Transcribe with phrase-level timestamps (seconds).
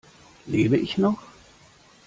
[0.47, 1.19] Lebe ich noch?